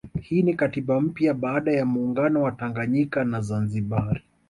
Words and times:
Hii 0.21 0.41
ni 0.43 0.53
katiba 0.53 1.01
mpya 1.01 1.33
baada 1.33 1.71
ya 1.71 1.85
muungano 1.85 2.41
wa 2.41 2.51
Tanganyika 2.51 3.23
na 3.25 3.41
Zanzibari 3.41 4.21